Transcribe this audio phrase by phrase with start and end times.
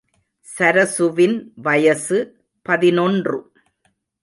[0.57, 1.51] சரசுவின்
[1.55, 2.17] வயசு
[2.61, 3.51] பதினொன்று.